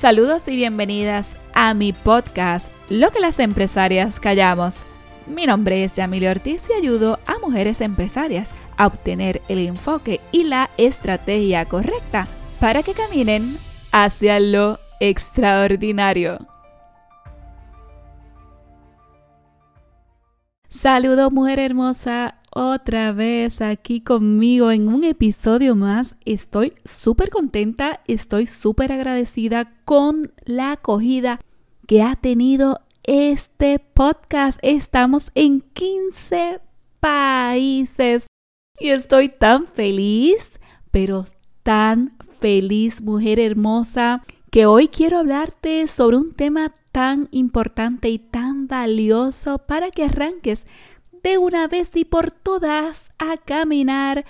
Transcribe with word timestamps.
Saludos 0.00 0.48
y 0.48 0.56
bienvenidas 0.56 1.36
a 1.52 1.74
mi 1.74 1.92
podcast, 1.92 2.72
Lo 2.88 3.10
que 3.10 3.20
las 3.20 3.38
empresarias 3.38 4.18
callamos. 4.18 4.80
Mi 5.26 5.44
nombre 5.44 5.84
es 5.84 5.92
Yamile 5.92 6.30
Ortiz 6.30 6.62
y 6.70 6.72
ayudo 6.72 7.18
a 7.26 7.38
mujeres 7.38 7.82
empresarias 7.82 8.54
a 8.78 8.86
obtener 8.86 9.42
el 9.48 9.58
enfoque 9.58 10.22
y 10.32 10.44
la 10.44 10.70
estrategia 10.78 11.66
correcta 11.66 12.26
para 12.60 12.82
que 12.82 12.94
caminen 12.94 13.58
hacia 13.92 14.40
lo 14.40 14.78
extraordinario. 15.00 16.38
Saludos 20.70 21.30
mujer 21.30 21.58
hermosa, 21.58 22.39
otra 22.50 23.12
vez 23.12 23.60
aquí 23.60 24.00
conmigo 24.00 24.70
en 24.70 24.88
un 24.88 25.04
episodio 25.04 25.74
más. 25.76 26.16
Estoy 26.24 26.74
súper 26.84 27.30
contenta, 27.30 28.00
estoy 28.06 28.46
súper 28.46 28.92
agradecida 28.92 29.72
con 29.84 30.32
la 30.44 30.72
acogida 30.72 31.40
que 31.86 32.02
ha 32.02 32.16
tenido 32.16 32.80
este 33.04 33.78
podcast. 33.78 34.58
Estamos 34.62 35.30
en 35.34 35.60
15 35.60 36.60
países 36.98 38.26
y 38.78 38.88
estoy 38.88 39.28
tan 39.28 39.66
feliz, 39.66 40.52
pero 40.90 41.26
tan 41.62 42.16
feliz, 42.40 43.02
mujer 43.02 43.38
hermosa, 43.38 44.24
que 44.50 44.66
hoy 44.66 44.88
quiero 44.88 45.18
hablarte 45.18 45.86
sobre 45.86 46.16
un 46.16 46.32
tema 46.32 46.74
tan 46.90 47.28
importante 47.30 48.08
y 48.08 48.18
tan 48.18 48.66
valioso 48.66 49.58
para 49.58 49.90
que 49.90 50.04
arranques 50.04 50.64
de 51.22 51.38
una 51.38 51.68
vez 51.68 51.94
y 51.96 52.04
por 52.04 52.30
todas 52.30 53.10
a 53.18 53.36
caminar 53.36 54.24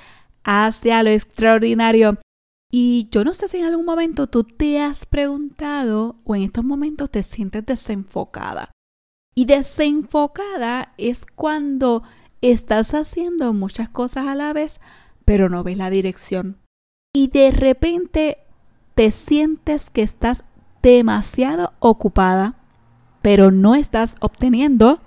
hacia 0.45 1.03
lo 1.03 1.11
extraordinario. 1.11 2.19
Y 2.73 3.09
yo 3.11 3.25
no 3.25 3.35
sé 3.35 3.48
si 3.48 3.59
en 3.59 3.65
algún 3.65 3.85
momento 3.85 4.29
tú 4.29 4.45
te 4.45 4.81
has 4.81 5.07
preguntado 5.07 6.17
o 6.25 6.37
en 6.37 6.43
estos 6.43 6.65
momentos 6.65 7.11
te 7.11 7.23
sientes 7.23 7.67
desenfocada. 7.67 8.71
Y 9.34 9.45
desenfocada 9.47 10.92
es 10.97 11.25
cuando 11.34 12.03
estás 12.42 12.95
haciendo 12.95 13.53
muchas 13.53 13.89
cosas 13.89 14.27
a 14.27 14.34
la 14.34 14.53
vez, 14.53 14.81
pero 15.25 15.48
no 15.48 15.62
ves 15.64 15.77
la 15.77 15.91
dirección. 15.91 16.59
Y 17.12 17.29
de 17.29 17.51
repente 17.51 18.39
te 18.95 19.11
sientes 19.11 19.91
que 19.91 20.03
estás 20.03 20.45
demasiado 20.83 21.73
ocupada, 21.81 22.55
pero 23.23 23.51
no 23.51 23.75
estás 23.75 24.17
obteniendo 24.20 25.01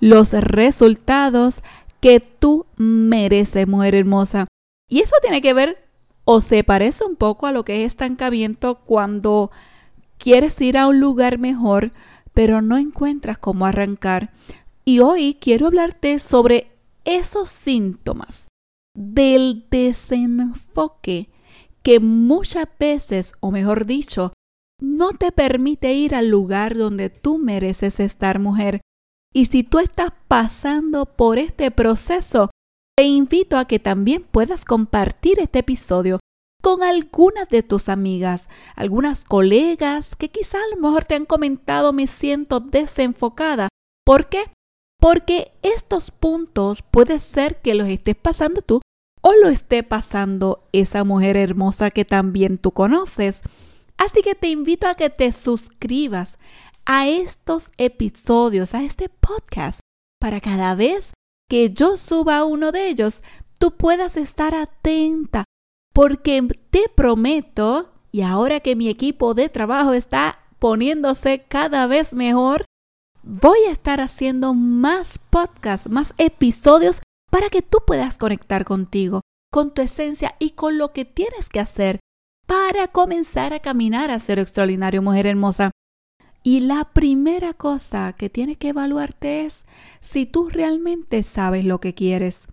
los 0.00 0.32
resultados 0.32 1.62
que 2.00 2.20
tú 2.20 2.66
mereces, 2.76 3.68
mujer 3.68 3.94
hermosa. 3.94 4.48
Y 4.88 5.00
eso 5.00 5.14
tiene 5.20 5.40
que 5.42 5.52
ver 5.52 5.90
o 6.24 6.40
se 6.40 6.64
parece 6.64 7.04
un 7.04 7.16
poco 7.16 7.46
a 7.46 7.52
lo 7.52 7.64
que 7.64 7.84
es 7.84 7.92
estancamiento 7.92 8.76
cuando 8.76 9.50
quieres 10.18 10.60
ir 10.60 10.78
a 10.78 10.86
un 10.86 11.00
lugar 11.00 11.38
mejor, 11.38 11.92
pero 12.34 12.62
no 12.62 12.78
encuentras 12.78 13.38
cómo 13.38 13.66
arrancar. 13.66 14.32
Y 14.84 15.00
hoy 15.00 15.36
quiero 15.40 15.66
hablarte 15.66 16.18
sobre 16.18 16.70
esos 17.04 17.50
síntomas 17.50 18.48
del 18.94 19.66
desenfoque 19.70 21.30
que 21.82 22.00
muchas 22.00 22.68
veces, 22.78 23.34
o 23.40 23.50
mejor 23.50 23.86
dicho, 23.86 24.32
no 24.80 25.12
te 25.12 25.32
permite 25.32 25.94
ir 25.94 26.14
al 26.14 26.28
lugar 26.28 26.76
donde 26.76 27.10
tú 27.10 27.38
mereces 27.38 28.00
estar, 28.00 28.38
mujer. 28.38 28.80
Y 29.32 29.44
si 29.44 29.62
tú 29.62 29.78
estás 29.78 30.10
pasando 30.26 31.06
por 31.06 31.38
este 31.38 31.70
proceso, 31.70 32.50
te 32.96 33.04
invito 33.04 33.56
a 33.56 33.64
que 33.64 33.78
también 33.78 34.24
puedas 34.24 34.64
compartir 34.64 35.38
este 35.38 35.60
episodio 35.60 36.18
con 36.62 36.82
algunas 36.82 37.48
de 37.48 37.62
tus 37.62 37.88
amigas, 37.88 38.48
algunas 38.74 39.24
colegas 39.24 40.16
que 40.16 40.28
quizá 40.28 40.58
a 40.58 40.74
lo 40.74 40.82
mejor 40.82 41.04
te 41.04 41.14
han 41.14 41.24
comentado 41.24 41.92
me 41.92 42.06
siento 42.06 42.60
desenfocada. 42.60 43.68
¿Por 44.04 44.28
qué? 44.28 44.50
Porque 45.00 45.52
estos 45.62 46.10
puntos 46.10 46.82
puede 46.82 47.18
ser 47.20 47.60
que 47.60 47.74
los 47.74 47.88
estés 47.88 48.16
pasando 48.16 48.60
tú 48.62 48.82
o 49.22 49.32
lo 49.34 49.48
esté 49.48 49.82
pasando 49.82 50.64
esa 50.72 51.04
mujer 51.04 51.36
hermosa 51.36 51.90
que 51.90 52.04
también 52.04 52.58
tú 52.58 52.72
conoces. 52.72 53.40
Así 53.96 54.22
que 54.22 54.34
te 54.34 54.48
invito 54.48 54.88
a 54.88 54.94
que 54.94 55.08
te 55.08 55.30
suscribas 55.32 56.38
a 56.92 57.06
estos 57.06 57.70
episodios, 57.78 58.74
a 58.74 58.82
este 58.82 59.08
podcast, 59.08 59.78
para 60.20 60.40
cada 60.40 60.74
vez 60.74 61.12
que 61.48 61.70
yo 61.70 61.96
suba 61.96 62.42
uno 62.42 62.72
de 62.72 62.88
ellos, 62.88 63.22
tú 63.60 63.76
puedas 63.76 64.16
estar 64.16 64.56
atenta, 64.56 65.44
porque 65.94 66.42
te 66.70 66.86
prometo, 66.92 67.92
y 68.10 68.22
ahora 68.22 68.58
que 68.58 68.74
mi 68.74 68.88
equipo 68.88 69.34
de 69.34 69.48
trabajo 69.48 69.92
está 69.92 70.40
poniéndose 70.58 71.44
cada 71.46 71.86
vez 71.86 72.12
mejor, 72.12 72.64
voy 73.22 73.60
a 73.68 73.70
estar 73.70 74.00
haciendo 74.00 74.52
más 74.52 75.18
podcasts, 75.18 75.88
más 75.88 76.12
episodios 76.18 77.00
para 77.30 77.50
que 77.50 77.62
tú 77.62 77.78
puedas 77.86 78.18
conectar 78.18 78.64
contigo, 78.64 79.20
con 79.52 79.72
tu 79.72 79.80
esencia 79.80 80.34
y 80.40 80.50
con 80.50 80.76
lo 80.76 80.92
que 80.92 81.04
tienes 81.04 81.48
que 81.48 81.60
hacer 81.60 82.00
para 82.48 82.88
comenzar 82.88 83.52
a 83.52 83.60
caminar 83.60 84.10
a 84.10 84.18
ser 84.18 84.40
extraordinario, 84.40 85.02
mujer 85.02 85.28
hermosa. 85.28 85.69
Y 86.42 86.60
la 86.60 86.84
primera 86.84 87.52
cosa 87.52 88.14
que 88.14 88.30
tienes 88.30 88.56
que 88.56 88.68
evaluarte 88.68 89.44
es 89.44 89.64
si 90.00 90.26
tú 90.26 90.48
realmente 90.48 91.22
sabes 91.22 91.64
lo 91.64 91.80
que 91.80 91.94
quieres. 91.94 92.46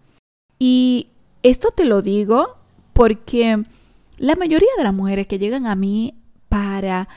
Y 0.60 1.10
esto 1.44 1.72
te 1.72 1.86
lo 1.86 2.02
digo 2.02 2.58
porque 2.94 3.64
la 4.18 4.36
mayoría 4.36 4.70
de 4.78 4.84
las 4.84 4.94
mujeres 4.94 5.28
que 5.28 5.40
llegan 5.40 5.68
a 5.68 5.76
mí 5.76 6.16
para 6.50 7.08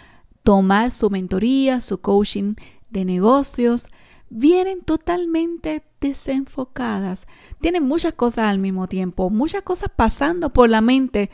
tomar 0.43 0.91
su 0.91 1.11
mentoría, 1.11 1.81
su 1.81 2.01
coaching 2.01 2.55
de 2.91 3.05
negocios, 3.05 3.89
vienen 4.29 4.83
totalmente 4.83 5.83
desenfocadas. 6.01 7.27
Tienen 7.61 7.85
muchas 7.85 8.15
cosas 8.15 8.47
al 8.47 8.59
mismo 8.59 8.87
tiempo, 8.87 9.29
muchas 9.29 9.63
cosas 9.63 9.91
pasando 9.95 10.53
por 10.53 10.71
la 10.71 10.81
mente 10.81 11.31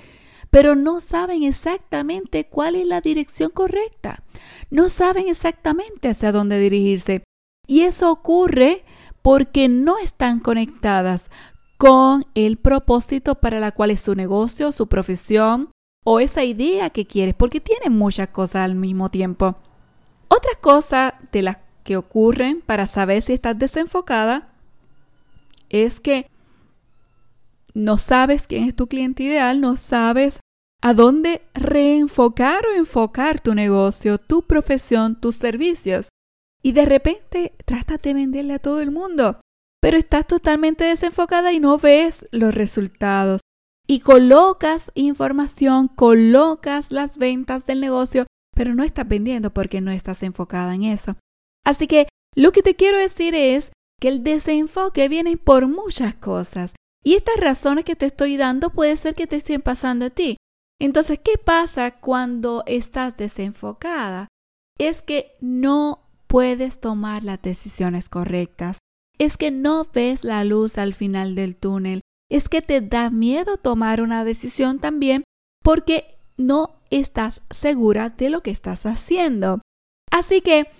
pero 0.50 0.74
no 0.74 1.00
saben 1.00 1.42
exactamente 1.42 2.46
cuál 2.48 2.74
es 2.76 2.86
la 2.86 3.00
dirección 3.00 3.50
correcta. 3.50 4.22
No 4.70 4.88
saben 4.88 5.28
exactamente 5.28 6.08
hacia 6.08 6.32
dónde 6.32 6.58
dirigirse. 6.58 7.22
Y 7.66 7.82
eso 7.82 8.10
ocurre 8.10 8.84
porque 9.22 9.68
no 9.68 9.98
están 9.98 10.40
conectadas 10.40 11.30
con 11.78 12.24
el 12.34 12.56
propósito 12.56 13.34
para 13.34 13.60
la 13.60 13.72
cual 13.72 13.90
es 13.90 14.00
su 14.00 14.14
negocio, 14.14 14.72
su 14.72 14.86
profesión 14.86 15.70
o 16.04 16.20
esa 16.20 16.44
idea 16.44 16.90
que 16.90 17.06
quieres, 17.06 17.34
porque 17.34 17.60
tienen 17.60 17.92
muchas 17.92 18.28
cosas 18.28 18.62
al 18.62 18.76
mismo 18.76 19.10
tiempo. 19.10 19.56
Otra 20.28 20.52
cosa 20.60 21.18
de 21.32 21.42
las 21.42 21.58
que 21.82 21.96
ocurren 21.96 22.62
para 22.64 22.86
saber 22.86 23.22
si 23.22 23.32
estás 23.32 23.58
desenfocada 23.58 24.48
es 25.68 26.00
que 26.00 26.28
no 27.76 27.98
sabes 27.98 28.46
quién 28.46 28.64
es 28.64 28.74
tu 28.74 28.86
cliente 28.86 29.22
ideal, 29.22 29.60
no 29.60 29.76
sabes 29.76 30.40
a 30.80 30.94
dónde 30.94 31.42
reenfocar 31.52 32.64
o 32.66 32.74
enfocar 32.74 33.38
tu 33.38 33.54
negocio, 33.54 34.16
tu 34.16 34.46
profesión, 34.46 35.20
tus 35.20 35.36
servicios. 35.36 36.08
Y 36.62 36.72
de 36.72 36.86
repente 36.86 37.52
tratas 37.66 38.00
de 38.00 38.14
venderle 38.14 38.54
a 38.54 38.58
todo 38.60 38.80
el 38.80 38.90
mundo, 38.90 39.40
pero 39.82 39.98
estás 39.98 40.26
totalmente 40.26 40.84
desenfocada 40.84 41.52
y 41.52 41.60
no 41.60 41.76
ves 41.76 42.26
los 42.32 42.54
resultados. 42.54 43.42
Y 43.86 44.00
colocas 44.00 44.90
información, 44.94 45.88
colocas 45.88 46.90
las 46.90 47.18
ventas 47.18 47.66
del 47.66 47.80
negocio, 47.80 48.26
pero 48.54 48.74
no 48.74 48.84
estás 48.84 49.06
vendiendo 49.06 49.52
porque 49.52 49.82
no 49.82 49.90
estás 49.90 50.22
enfocada 50.22 50.74
en 50.74 50.84
eso. 50.84 51.16
Así 51.62 51.86
que 51.86 52.08
lo 52.34 52.52
que 52.52 52.62
te 52.62 52.74
quiero 52.74 52.96
decir 52.96 53.34
es 53.34 53.70
que 54.00 54.08
el 54.08 54.24
desenfoque 54.24 55.10
viene 55.10 55.36
por 55.36 55.68
muchas 55.68 56.14
cosas. 56.14 56.72
Y 57.06 57.14
estas 57.14 57.36
razones 57.36 57.84
que 57.84 57.94
te 57.94 58.06
estoy 58.06 58.36
dando 58.36 58.70
puede 58.70 58.96
ser 58.96 59.14
que 59.14 59.28
te 59.28 59.36
estén 59.36 59.62
pasando 59.62 60.06
a 60.06 60.10
ti. 60.10 60.38
Entonces, 60.80 61.20
¿qué 61.22 61.38
pasa 61.38 61.92
cuando 61.92 62.64
estás 62.66 63.16
desenfocada? 63.16 64.26
Es 64.76 65.02
que 65.02 65.36
no 65.40 66.00
puedes 66.26 66.80
tomar 66.80 67.22
las 67.22 67.40
decisiones 67.40 68.08
correctas. 68.08 68.78
Es 69.20 69.36
que 69.36 69.52
no 69.52 69.86
ves 69.94 70.24
la 70.24 70.42
luz 70.42 70.78
al 70.78 70.94
final 70.94 71.36
del 71.36 71.54
túnel. 71.54 72.00
Es 72.28 72.48
que 72.48 72.60
te 72.60 72.80
da 72.80 73.08
miedo 73.08 73.56
tomar 73.56 74.02
una 74.02 74.24
decisión 74.24 74.80
también 74.80 75.22
porque 75.62 76.18
no 76.36 76.80
estás 76.90 77.42
segura 77.50 78.10
de 78.10 78.30
lo 78.30 78.40
que 78.40 78.50
estás 78.50 78.84
haciendo. 78.84 79.60
Así 80.10 80.40
que 80.40 80.72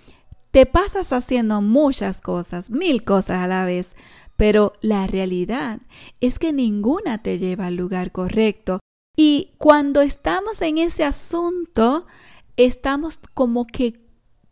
te 0.51 0.65
pasas 0.65 1.13
haciendo 1.13 1.61
muchas 1.61 2.19
cosas, 2.19 2.69
mil 2.69 3.05
cosas 3.05 3.43
a 3.43 3.47
la 3.47 3.63
vez, 3.63 3.95
pero 4.37 4.73
la 4.81 5.07
realidad 5.07 5.81
es 6.21 6.39
que 6.39 6.53
ninguna 6.53 7.21
te 7.21 7.39
lleva 7.39 7.67
al 7.67 7.75
lugar 7.75 8.11
correcto 8.11 8.79
y 9.19 9.53
cuando 9.57 10.01
estamos 10.01 10.61
en 10.61 10.77
ese 10.77 11.03
asunto, 11.03 12.05
estamos 12.55 13.19
como 13.33 13.65
que 13.65 13.99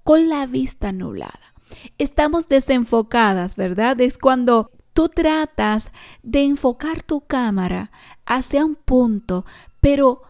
con 0.03 0.27
la 0.27 0.47
vista 0.47 0.91
nublada. 0.91 1.53
Estamos 1.99 2.47
desenfocadas, 2.47 3.55
¿verdad? 3.55 4.01
Es 4.01 4.17
cuando 4.17 4.71
tú 4.93 5.09
tratas 5.09 5.91
de 6.23 6.43
enfocar 6.43 7.03
tu 7.03 7.21
cámara 7.21 7.91
hacia 8.25 8.65
un 8.65 8.75
punto, 8.75 9.45
pero 9.81 10.23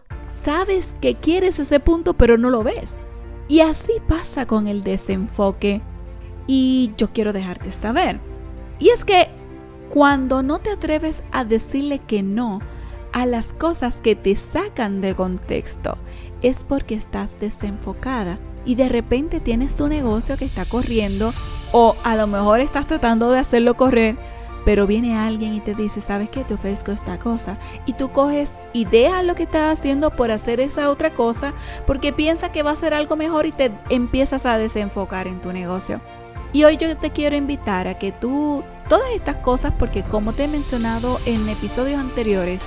sabes 0.44 0.94
que 1.00 1.14
quieres 1.14 1.58
ese 1.58 1.80
punto, 1.80 2.14
pero 2.14 2.36
no 2.36 2.50
lo 2.50 2.62
ves. 2.62 2.98
Y 3.48 3.60
así 3.60 3.92
pasa 4.06 4.46
con 4.46 4.66
el 4.66 4.82
desenfoque. 4.82 5.80
Y 6.46 6.92
yo 6.98 7.12
quiero 7.12 7.32
dejarte 7.32 7.72
saber. 7.72 8.20
Y 8.78 8.90
es 8.90 9.04
que 9.04 9.30
cuando 9.90 10.42
no 10.42 10.58
te 10.58 10.70
atreves 10.70 11.22
a 11.32 11.44
decirle 11.44 11.98
que 11.98 12.22
no 12.22 12.60
a 13.12 13.26
las 13.26 13.52
cosas 13.52 13.98
que 13.98 14.14
te 14.14 14.36
sacan 14.36 15.00
de 15.00 15.14
contexto, 15.14 15.96
es 16.42 16.64
porque 16.64 16.94
estás 16.94 17.40
desenfocada 17.40 18.38
y 18.64 18.74
de 18.74 18.88
repente 18.88 19.40
tienes 19.40 19.74
tu 19.74 19.88
negocio 19.88 20.36
que 20.36 20.44
está 20.44 20.64
corriendo 20.64 21.32
o 21.72 21.96
a 22.04 22.16
lo 22.16 22.26
mejor 22.26 22.60
estás 22.60 22.86
tratando 22.86 23.30
de 23.30 23.38
hacerlo 23.38 23.76
correr, 23.76 24.16
pero 24.66 24.88
viene 24.88 25.16
alguien 25.16 25.54
y 25.54 25.60
te 25.60 25.74
dice, 25.74 26.00
¿sabes 26.00 26.28
qué? 26.28 26.42
Te 26.42 26.54
ofrezco 26.54 26.90
esta 26.90 27.20
cosa. 27.20 27.56
Y 27.86 27.92
tú 27.92 28.10
coges 28.10 28.56
y 28.72 28.84
dejas 28.84 29.24
lo 29.24 29.36
que 29.36 29.44
estás 29.44 29.78
haciendo 29.78 30.10
por 30.10 30.32
hacer 30.32 30.58
esa 30.58 30.90
otra 30.90 31.14
cosa 31.14 31.54
porque 31.86 32.12
piensas 32.12 32.50
que 32.50 32.64
va 32.64 32.72
a 32.72 32.76
ser 32.76 32.92
algo 32.92 33.14
mejor 33.14 33.46
y 33.46 33.52
te 33.52 33.70
empiezas 33.90 34.44
a 34.44 34.58
desenfocar 34.58 35.28
en 35.28 35.40
tu 35.40 35.52
negocio. 35.52 36.00
Y 36.52 36.64
hoy 36.64 36.76
yo 36.78 36.96
te 36.96 37.10
quiero 37.10 37.36
invitar 37.36 37.86
a 37.86 37.98
que 37.98 38.10
tú, 38.10 38.64
todas 38.88 39.10
estas 39.14 39.36
cosas, 39.36 39.72
porque 39.78 40.02
como 40.02 40.32
te 40.32 40.44
he 40.44 40.48
mencionado 40.48 41.18
en 41.26 41.48
episodios 41.48 42.00
anteriores, 42.00 42.62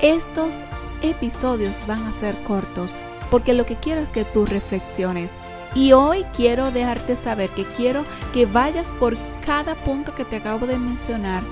estos 0.00 0.54
episodios 1.02 1.74
van 1.86 2.04
a 2.06 2.12
ser 2.12 2.40
cortos, 2.42 2.96
porque 3.30 3.52
lo 3.52 3.66
que 3.66 3.76
quiero 3.76 4.00
es 4.00 4.10
que 4.10 4.24
tú 4.24 4.46
reflexiones. 4.46 5.32
Y 5.74 5.92
hoy 5.92 6.24
quiero 6.36 6.70
dejarte 6.70 7.16
saber 7.16 7.48
que 7.50 7.64
quiero 7.64 8.04
que 8.34 8.44
vayas 8.46 8.92
por 8.92 9.16
cada 9.44 9.74
punto 9.74 10.14
que 10.14 10.24
te 10.24 10.36
acabo 10.36 10.66
de 10.66 10.78
mencionar 10.78 11.42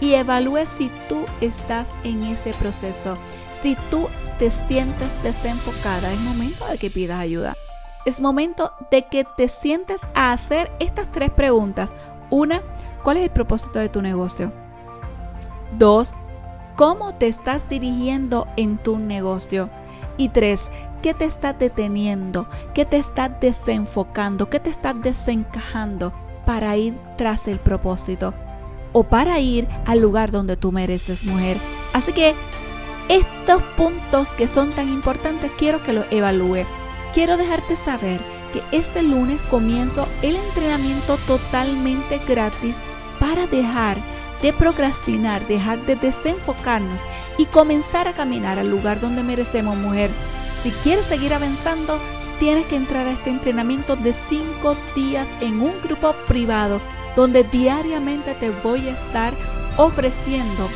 y 0.00 0.14
evalúes 0.14 0.68
si 0.68 0.90
tú 1.08 1.24
estás 1.40 1.94
en 2.04 2.22
ese 2.24 2.52
proceso. 2.54 3.14
Si 3.60 3.76
tú 3.90 4.08
te 4.38 4.50
sientes 4.68 5.10
desenfocada, 5.22 6.12
es 6.12 6.20
momento 6.20 6.66
de 6.66 6.78
que 6.78 6.90
pidas 6.90 7.20
ayuda. 7.20 7.56
Es 8.04 8.20
momento 8.20 8.72
de 8.90 9.06
que 9.06 9.24
te 9.24 9.48
sientes 9.48 10.06
a 10.14 10.32
hacer 10.32 10.70
estas 10.78 11.10
tres 11.10 11.30
preguntas. 11.30 11.94
Una, 12.30 12.62
¿cuál 13.02 13.16
es 13.18 13.24
el 13.24 13.30
propósito 13.30 13.78
de 13.78 13.88
tu 13.88 14.02
negocio? 14.02 14.52
Dos, 15.78 16.14
¿cómo 16.76 17.14
te 17.14 17.26
estás 17.26 17.68
dirigiendo 17.68 18.46
en 18.56 18.78
tu 18.78 18.98
negocio? 18.98 19.70
Y 20.16 20.30
tres, 20.30 20.68
¿qué 21.02 21.14
te 21.14 21.24
está 21.24 21.52
deteniendo? 21.52 22.48
¿Qué 22.74 22.84
te 22.84 22.96
está 22.96 23.28
desenfocando? 23.28 24.50
¿Qué 24.50 24.60
te 24.60 24.70
está 24.70 24.94
desencajando 24.94 26.12
para 26.44 26.76
ir 26.76 26.98
tras 27.16 27.48
el 27.48 27.60
propósito? 27.60 28.34
O 28.92 29.04
para 29.04 29.38
ir 29.38 29.68
al 29.86 30.00
lugar 30.00 30.30
donde 30.30 30.56
tú 30.56 30.72
mereces, 30.72 31.24
mujer. 31.24 31.56
Así 31.92 32.12
que 32.12 32.34
estos 33.08 33.62
puntos 33.76 34.30
que 34.30 34.48
son 34.48 34.70
tan 34.70 34.88
importantes 34.88 35.50
quiero 35.56 35.82
que 35.82 35.92
los 35.92 36.04
evalúe. 36.10 36.64
Quiero 37.14 37.36
dejarte 37.36 37.76
saber 37.76 38.20
que 38.52 38.62
este 38.72 39.02
lunes 39.02 39.40
comienzo 39.50 40.06
el 40.22 40.36
entrenamiento 40.36 41.16
totalmente 41.26 42.20
gratis 42.26 42.74
para 43.18 43.46
dejar 43.46 43.98
de 44.42 44.52
procrastinar, 44.52 45.46
dejar 45.46 45.80
de 45.86 45.96
desenfocarnos 45.96 47.00
y 47.36 47.46
comenzar 47.46 48.08
a 48.08 48.12
caminar 48.12 48.58
al 48.58 48.70
lugar 48.70 49.00
donde 49.00 49.22
merecemos 49.22 49.76
mujer. 49.76 50.10
Si 50.62 50.70
quieres 50.70 51.06
seguir 51.06 51.34
avanzando, 51.34 51.98
tienes 52.38 52.66
que 52.66 52.76
entrar 52.76 53.06
a 53.06 53.12
este 53.12 53.30
entrenamiento 53.30 53.96
de 53.96 54.12
5 54.12 54.76
días 54.94 55.30
en 55.40 55.60
un 55.60 55.72
grupo 55.82 56.14
privado 56.26 56.80
donde 57.16 57.42
diariamente 57.42 58.34
te 58.34 58.50
voy 58.50 58.88
a 58.88 58.92
estar 58.92 59.34
ofreciendo 59.76 60.68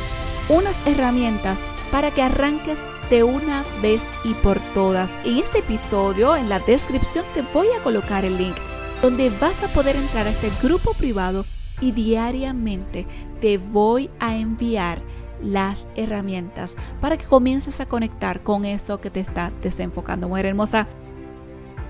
unas 0.49 0.75
herramientas 0.85 1.59
para 1.93 2.09
que 2.09 2.23
arranques 2.23 2.81
de 3.11 3.23
una 3.23 3.63
vez 3.83 4.01
y 4.23 4.33
por 4.33 4.59
todas. 4.73 5.13
En 5.25 5.37
este 5.37 5.59
episodio, 5.59 6.35
en 6.35 6.49
la 6.49 6.57
descripción, 6.57 7.23
te 7.35 7.43
voy 7.53 7.67
a 7.67 7.83
colocar 7.83 8.25
el 8.25 8.35
link 8.35 8.55
donde 9.03 9.29
vas 9.39 9.61
a 9.61 9.67
poder 9.67 9.95
entrar 9.95 10.25
a 10.25 10.31
este 10.31 10.49
grupo 10.63 10.95
privado 10.95 11.45
y 11.81 11.91
diariamente 11.91 13.05
te 13.39 13.59
voy 13.59 14.09
a 14.19 14.35
enviar 14.35 15.03
las 15.39 15.87
herramientas 15.95 16.75
para 16.99 17.15
que 17.15 17.25
comiences 17.25 17.79
a 17.79 17.85
conectar 17.85 18.41
con 18.41 18.65
eso 18.65 18.99
que 18.99 19.11
te 19.11 19.19
está 19.19 19.51
desenfocando, 19.61 20.27
mujer 20.27 20.47
hermosa. 20.47 20.87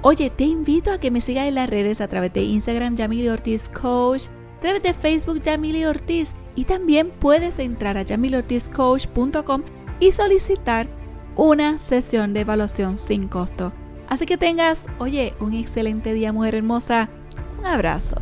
Oye, 0.01 0.29
te 0.29 0.43
invito 0.43 0.91
a 0.91 0.99
que 0.99 1.11
me 1.11 1.21
sigas 1.21 1.47
en 1.47 1.55
las 1.55 1.69
redes 1.69 2.01
a 2.01 2.09
través 2.09 2.33
de 2.33 2.43
Instagram 2.43 2.97
Yamili 2.97 3.29
Ortiz 3.29 3.69
Coach, 3.69 4.23
a 4.57 4.59
través 4.59 4.83
de 4.83 4.91
Facebook 4.91 5.41
Yamili 5.41 5.85
Ortiz 5.85 6.35
y 6.57 6.65
también 6.65 7.09
puedes 7.09 7.57
entrar 7.57 7.97
a 7.97 8.01
yamilortizcoach.com 8.01 9.63
y 9.99 10.11
solicitar 10.11 10.87
una 11.35 11.79
sesión 11.79 12.33
de 12.33 12.41
evaluación 12.41 12.97
sin 12.97 13.27
costo. 13.27 13.73
Así 14.07 14.25
que 14.25 14.37
tengas, 14.37 14.85
oye, 14.99 15.33
un 15.39 15.53
excelente 15.53 16.13
día, 16.13 16.31
mujer 16.33 16.55
hermosa. 16.55 17.09
Un 17.59 17.65
abrazo. 17.65 18.17